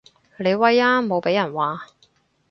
[0.37, 1.81] 你威啊無被人話